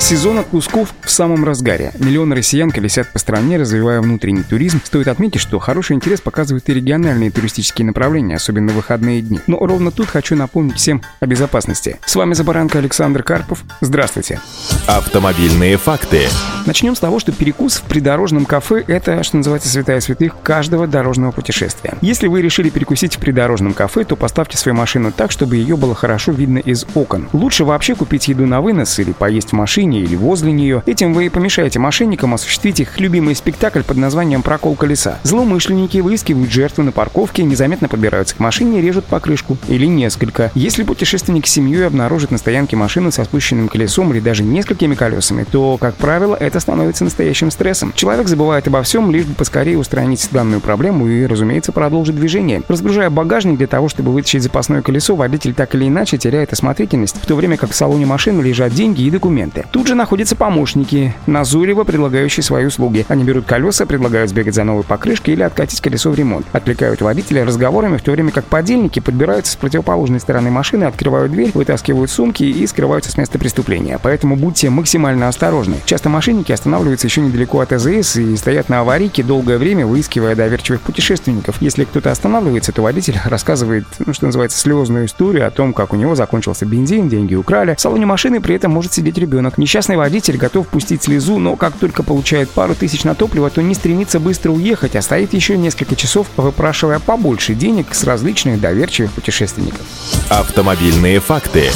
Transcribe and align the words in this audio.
Сезон 0.00 0.38
отпусков 0.38 0.94
в 1.02 1.10
самом 1.10 1.44
разгаре. 1.44 1.92
Миллионы 1.98 2.34
россиян 2.34 2.70
колесят 2.70 3.12
по 3.12 3.18
стране, 3.18 3.58
развивая 3.58 4.00
внутренний 4.00 4.42
туризм. 4.42 4.80
Стоит 4.82 5.08
отметить, 5.08 5.42
что 5.42 5.58
хороший 5.58 5.94
интерес 5.94 6.22
показывают 6.22 6.68
и 6.68 6.74
региональные 6.74 7.30
туристические 7.30 7.86
направления, 7.86 8.36
особенно 8.36 8.72
в 8.72 8.76
выходные 8.76 9.20
дни. 9.20 9.40
Но 9.46 9.58
ровно 9.58 9.90
тут 9.90 10.08
хочу 10.08 10.34
напомнить 10.34 10.76
всем 10.76 11.02
о 11.20 11.26
безопасности. 11.26 11.98
С 12.06 12.16
вами 12.16 12.32
за 12.32 12.44
баранка 12.44 12.78
Александр 12.78 13.22
Карпов. 13.22 13.62
Здравствуйте. 13.82 14.40
Автомобильные 14.88 15.76
факты. 15.76 16.22
Начнем 16.66 16.96
с 16.96 17.00
того, 17.00 17.20
что 17.20 17.30
перекус 17.32 17.76
в 17.76 17.82
придорожном 17.82 18.46
кафе– 18.46 18.82
это, 18.88 19.22
что 19.22 19.36
называется, 19.36 19.68
святая 19.68 20.00
святых 20.00 20.34
каждого 20.42 20.86
дорожного 20.86 21.30
путешествия. 21.30 21.94
Если 22.00 22.26
вы 22.26 22.40
решили 22.42 22.70
перекусить 22.70 23.16
в 23.16 23.18
придорожном 23.18 23.74
кафе, 23.74 24.04
то 24.04 24.16
поставьте 24.16 24.56
свою 24.56 24.76
машину 24.76 25.12
так, 25.12 25.30
чтобы 25.30 25.56
ее 25.56 25.76
было 25.76 25.94
хорошо 25.94 26.32
видно 26.32 26.58
из 26.58 26.86
окон. 26.94 27.28
Лучше 27.32 27.64
вообще 27.64 27.94
купить 27.94 28.28
еду 28.28 28.46
на 28.46 28.60
вынос 28.60 28.98
или 28.98 29.12
поесть 29.12 29.50
в 29.50 29.52
машине, 29.52 29.89
машине 29.90 30.00
или 30.00 30.16
возле 30.16 30.52
нее. 30.52 30.82
Этим 30.86 31.12
вы 31.12 31.30
помешаете 31.30 31.78
мошенникам 31.78 32.34
осуществить 32.34 32.80
их 32.80 33.00
любимый 33.00 33.34
спектакль 33.34 33.82
под 33.82 33.96
названием 33.96 34.42
«Прокол 34.42 34.76
колеса». 34.76 35.18
Злоумышленники 35.24 35.98
выискивают 35.98 36.50
жертву 36.50 36.84
на 36.84 36.92
парковке, 36.92 37.42
незаметно 37.42 37.88
подбираются 37.88 38.36
к 38.36 38.38
машине 38.38 38.78
и 38.78 38.82
режут 38.82 39.04
покрышку. 39.06 39.58
Или 39.68 39.86
несколько. 39.86 40.50
Если 40.54 40.84
путешественник 40.84 41.46
с 41.46 41.50
семьей 41.50 41.86
обнаружит 41.86 42.30
на 42.30 42.38
стоянке 42.38 42.76
машину 42.76 43.10
со 43.10 43.24
спущенным 43.24 43.68
колесом 43.68 44.12
или 44.12 44.20
даже 44.20 44.42
несколькими 44.42 44.94
колесами, 44.94 45.44
то, 45.50 45.76
как 45.78 45.96
правило, 45.96 46.36
это 46.38 46.60
становится 46.60 47.04
настоящим 47.04 47.50
стрессом. 47.50 47.92
Человек 47.94 48.28
забывает 48.28 48.68
обо 48.68 48.82
всем, 48.82 49.10
лишь 49.10 49.24
бы 49.24 49.34
поскорее 49.34 49.78
устранить 49.78 50.28
данную 50.30 50.60
проблему 50.60 51.08
и, 51.08 51.26
разумеется, 51.26 51.72
продолжить 51.72 52.16
движение. 52.16 52.62
Разгружая 52.68 53.10
багажник 53.10 53.58
для 53.58 53.66
того, 53.66 53.88
чтобы 53.88 54.12
вытащить 54.12 54.42
запасное 54.42 54.82
колесо, 54.82 55.16
водитель 55.16 55.54
так 55.54 55.74
или 55.74 55.88
иначе 55.88 56.18
теряет 56.18 56.52
осмотрительность, 56.52 57.16
в 57.16 57.26
то 57.26 57.34
время 57.34 57.56
как 57.56 57.70
в 57.70 57.74
салоне 57.74 58.06
машины 58.06 58.42
лежат 58.42 58.72
деньги 58.72 59.02
и 59.02 59.10
документы. 59.10 59.64
Тут 59.72 59.79
же 59.86 59.94
находятся 59.94 60.36
помощники, 60.36 61.14
назойливо 61.26 61.84
предлагающие 61.84 62.42
свои 62.42 62.66
услуги. 62.66 63.04
Они 63.08 63.24
берут 63.24 63.46
колеса, 63.46 63.86
предлагают 63.86 64.30
сбегать 64.30 64.54
за 64.54 64.64
новой 64.64 64.84
покрышкой 64.84 65.34
или 65.34 65.42
откатить 65.42 65.80
колесо 65.80 66.10
в 66.10 66.14
ремонт. 66.14 66.46
Отвлекают 66.52 67.00
водителя 67.00 67.44
разговорами, 67.44 67.96
в 67.96 68.02
то 68.02 68.12
время 68.12 68.30
как 68.30 68.44
подельники 68.44 69.00
подбираются 69.00 69.52
с 69.52 69.56
противоположной 69.56 70.20
стороны 70.20 70.50
машины, 70.50 70.84
открывают 70.84 71.32
дверь, 71.32 71.50
вытаскивают 71.54 72.10
сумки 72.10 72.42
и 72.42 72.66
скрываются 72.66 73.10
с 73.10 73.16
места 73.16 73.38
преступления. 73.38 73.98
Поэтому 74.02 74.36
будьте 74.36 74.70
максимально 74.70 75.28
осторожны. 75.28 75.76
Часто 75.84 76.08
мошенники 76.08 76.52
останавливаются 76.52 77.06
еще 77.06 77.20
недалеко 77.20 77.60
от 77.60 77.72
АЗС 77.72 78.16
и 78.16 78.36
стоят 78.36 78.68
на 78.68 78.80
аварийке 78.80 79.22
долгое 79.22 79.58
время, 79.58 79.86
выискивая 79.86 80.34
доверчивых 80.34 80.80
путешественников. 80.80 81.60
Если 81.60 81.84
кто-то 81.84 82.10
останавливается, 82.10 82.72
то 82.72 82.82
водитель 82.82 83.18
рассказывает, 83.24 83.84
ну, 83.98 84.12
что 84.12 84.26
называется, 84.26 84.58
слезную 84.58 85.06
историю 85.06 85.46
о 85.46 85.50
том, 85.50 85.72
как 85.72 85.92
у 85.92 85.96
него 85.96 86.14
закончился 86.14 86.66
бензин, 86.66 87.08
деньги 87.08 87.34
украли. 87.34 87.74
В 87.74 87.80
салоне 87.80 88.06
машины 88.06 88.40
при 88.40 88.54
этом 88.54 88.72
может 88.72 88.92
сидеть 88.92 89.18
ребенок. 89.18 89.58
Несчастный 89.70 89.96
водитель 89.96 90.36
готов 90.36 90.66
пустить 90.66 91.04
слезу, 91.04 91.38
но 91.38 91.54
как 91.54 91.74
только 91.76 92.02
получает 92.02 92.50
пару 92.50 92.74
тысяч 92.74 93.04
на 93.04 93.14
топливо, 93.14 93.50
то 93.50 93.62
не 93.62 93.76
стремится 93.76 94.18
быстро 94.18 94.50
уехать, 94.50 94.96
а 94.96 95.00
стоит 95.00 95.32
еще 95.32 95.56
несколько 95.56 95.94
часов, 95.94 96.26
выпрашивая 96.36 96.98
побольше 96.98 97.54
денег 97.54 97.94
с 97.94 98.02
различных 98.02 98.60
доверчивых 98.60 99.12
путешественников. 99.12 99.82
Автомобильные 100.28 101.20
факты. 101.20 101.70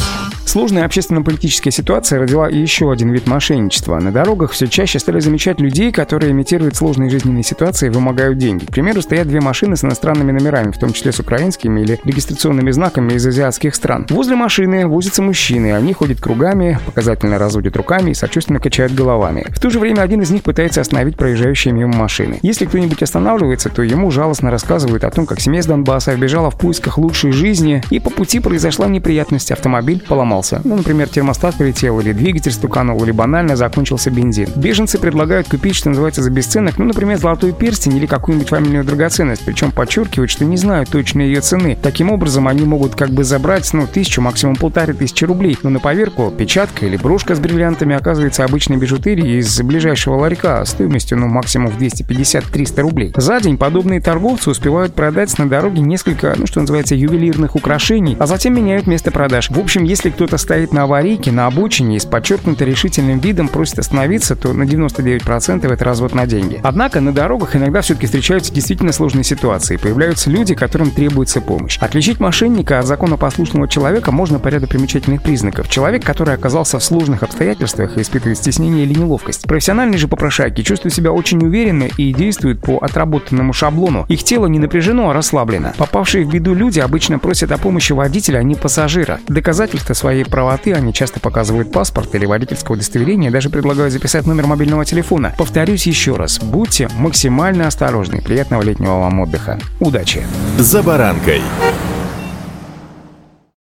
Сложная 0.54 0.84
общественно-политическая 0.84 1.72
ситуация 1.72 2.20
родила 2.20 2.48
еще 2.48 2.92
один 2.92 3.10
вид 3.10 3.26
мошенничества. 3.26 3.98
На 3.98 4.12
дорогах 4.12 4.52
все 4.52 4.68
чаще 4.68 5.00
стали 5.00 5.18
замечать 5.18 5.58
людей, 5.58 5.90
которые 5.90 6.30
имитируют 6.30 6.76
сложные 6.76 7.10
жизненные 7.10 7.42
ситуации 7.42 7.88
и 7.88 7.90
вымогают 7.90 8.38
деньги. 8.38 8.64
К 8.64 8.70
примеру, 8.70 9.02
стоят 9.02 9.26
две 9.26 9.40
машины 9.40 9.76
с 9.76 9.82
иностранными 9.82 10.30
номерами, 10.30 10.70
в 10.70 10.78
том 10.78 10.92
числе 10.92 11.10
с 11.10 11.18
украинскими 11.18 11.80
или 11.80 11.98
регистрационными 12.04 12.70
знаками 12.70 13.14
из 13.14 13.26
азиатских 13.26 13.74
стран. 13.74 14.06
Возле 14.10 14.36
машины 14.36 14.86
возятся 14.86 15.22
мужчины, 15.22 15.74
они 15.74 15.92
ходят 15.92 16.20
кругами, 16.20 16.78
показательно 16.86 17.36
разводят 17.36 17.76
руками 17.76 18.12
и 18.12 18.14
сочувственно 18.14 18.60
качают 18.60 18.94
головами. 18.94 19.46
В 19.48 19.58
то 19.58 19.70
же 19.70 19.80
время 19.80 20.02
один 20.02 20.22
из 20.22 20.30
них 20.30 20.44
пытается 20.44 20.82
остановить 20.82 21.16
проезжающие 21.16 21.74
мимо 21.74 21.96
машины. 21.96 22.38
Если 22.42 22.66
кто-нибудь 22.66 23.02
останавливается, 23.02 23.70
то 23.70 23.82
ему 23.82 24.12
жалостно 24.12 24.52
рассказывают 24.52 25.02
о 25.02 25.10
том, 25.10 25.26
как 25.26 25.40
семья 25.40 25.62
с 25.62 25.66
Донбасса 25.66 26.14
бежала 26.14 26.52
в 26.52 26.58
поисках 26.58 26.96
лучшей 26.96 27.32
жизни, 27.32 27.82
и 27.90 27.98
по 27.98 28.10
пути 28.10 28.38
произошла 28.38 28.86
неприятность, 28.86 29.50
автомобиль 29.50 30.00
поломался 30.00 30.43
сломался. 30.44 30.60
Ну, 30.64 30.76
например, 30.76 31.08
термостат 31.08 31.56
полетел, 31.56 32.00
или 32.00 32.12
двигатель 32.12 32.52
стуканул, 32.52 33.02
или 33.04 33.10
банально 33.10 33.56
закончился 33.56 34.10
бензин. 34.10 34.48
Беженцы 34.56 34.98
предлагают 34.98 35.48
купить, 35.48 35.74
что 35.74 35.88
называется, 35.88 36.22
за 36.22 36.30
бесценок, 36.30 36.78
ну, 36.78 36.84
например, 36.84 37.18
золотой 37.18 37.52
перстень 37.52 37.96
или 37.96 38.06
какую-нибудь 38.06 38.48
фамильную 38.48 38.84
драгоценность, 38.84 39.42
причем 39.44 39.72
подчеркивают, 39.72 40.30
что 40.30 40.44
не 40.44 40.56
знают 40.56 40.90
точной 40.90 41.26
ее 41.26 41.40
цены. 41.40 41.76
Таким 41.80 42.10
образом, 42.10 42.48
они 42.48 42.64
могут 42.64 42.94
как 42.94 43.10
бы 43.10 43.24
забрать, 43.24 43.72
ну, 43.72 43.86
тысячу, 43.86 44.20
максимум 44.20 44.56
полторы 44.56 44.94
тысячи 44.94 45.24
рублей. 45.24 45.56
Но 45.62 45.70
на 45.70 45.80
поверку 45.80 46.32
печатка 46.36 46.86
или 46.86 46.96
брошка 46.96 47.34
с 47.34 47.38
бриллиантами 47.38 47.96
оказывается 47.96 48.44
обычной 48.44 48.76
бижутерией 48.76 49.38
из 49.38 49.60
ближайшего 49.62 50.16
ларька 50.16 50.64
стоимостью, 50.64 51.18
ну, 51.18 51.26
максимум 51.26 51.70
в 51.70 51.80
250-300 51.80 52.80
рублей. 52.80 53.12
За 53.16 53.40
день 53.40 53.56
подобные 53.56 54.00
торговцы 54.00 54.50
успевают 54.50 54.94
продать 54.94 55.36
на 55.38 55.48
дороге 55.48 55.80
несколько, 55.80 56.34
ну, 56.36 56.46
что 56.46 56.60
называется, 56.60 56.94
ювелирных 56.94 57.56
украшений, 57.56 58.16
а 58.18 58.26
затем 58.26 58.54
меняют 58.54 58.86
место 58.86 59.10
продаж. 59.10 59.50
В 59.50 59.58
общем, 59.58 59.84
если 59.84 60.10
кто 60.10 60.26
кто-то 60.34 60.42
стоит 60.42 60.72
на 60.72 60.82
аварийке, 60.82 61.30
на 61.30 61.46
обочине 61.46 61.96
и 61.96 62.00
с 62.00 62.06
подчеркнуто 62.06 62.64
решительным 62.64 63.20
видом 63.20 63.46
просит 63.46 63.78
остановиться, 63.78 64.34
то 64.34 64.52
на 64.52 64.64
99% 64.64 65.72
это 65.72 65.84
развод 65.84 66.12
на 66.12 66.26
деньги. 66.26 66.60
Однако 66.64 67.00
на 67.00 67.12
дорогах 67.12 67.54
иногда 67.54 67.82
все-таки 67.82 68.06
встречаются 68.06 68.52
действительно 68.52 68.90
сложные 68.90 69.22
ситуации. 69.22 69.76
Появляются 69.76 70.30
люди, 70.30 70.56
которым 70.56 70.90
требуется 70.90 71.40
помощь. 71.40 71.78
Отличить 71.78 72.18
мошенника 72.18 72.80
от 72.80 72.86
законопослушного 72.86 73.68
человека 73.68 74.10
можно 74.10 74.40
по 74.40 74.48
ряду 74.48 74.66
примечательных 74.66 75.22
признаков. 75.22 75.68
Человек, 75.68 76.04
который 76.04 76.34
оказался 76.34 76.80
в 76.80 76.84
сложных 76.84 77.22
обстоятельствах 77.22 77.96
и 77.96 78.00
испытывает 78.00 78.38
стеснение 78.38 78.86
или 78.86 78.98
неловкость. 78.98 79.46
Профессиональные 79.46 79.98
же 79.98 80.08
попрошайки 80.08 80.62
чувствуют 80.62 80.94
себя 80.94 81.12
очень 81.12 81.44
уверенно 81.46 81.84
и 81.96 82.12
действуют 82.12 82.60
по 82.60 82.78
отработанному 82.78 83.52
шаблону. 83.52 84.04
Их 84.08 84.24
тело 84.24 84.46
не 84.46 84.58
напряжено, 84.58 85.10
а 85.10 85.12
расслаблено. 85.12 85.74
Попавшие 85.76 86.24
в 86.24 86.30
беду 86.30 86.54
люди 86.54 86.80
обычно 86.80 87.20
просят 87.20 87.52
о 87.52 87.58
помощи 87.58 87.92
водителя, 87.92 88.38
а 88.38 88.42
не 88.42 88.56
пассажира. 88.56 89.20
Доказательства 89.28 89.94
своей 89.94 90.23
своей 90.24 90.30
правоты 90.30 90.72
они 90.72 90.92
часто 90.92 91.20
показывают 91.20 91.72
паспорт 91.72 92.14
или 92.14 92.26
водительское 92.26 92.76
удостоверение, 92.76 93.30
даже 93.30 93.50
предлагают 93.50 93.92
записать 93.92 94.26
номер 94.26 94.46
мобильного 94.46 94.84
телефона. 94.84 95.34
Повторюсь 95.38 95.86
еще 95.86 96.16
раз, 96.16 96.38
будьте 96.38 96.88
максимально 96.98 97.66
осторожны. 97.66 98.20
Приятного 98.22 98.62
летнего 98.62 99.00
вам 99.00 99.20
отдыха. 99.20 99.58
Удачи! 99.80 100.22
За 100.58 100.82
баранкой. 100.82 101.42